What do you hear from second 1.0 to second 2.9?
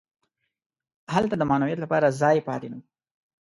هلته د معنویت لپاره ځای پاتې نه وي.